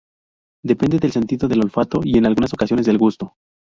[0.65, 3.35] Depende del sentido del olfato y en algunas ocasiones del gusto.